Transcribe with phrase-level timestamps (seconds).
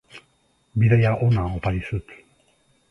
[0.83, 2.21] Bidaia ona opa dizut.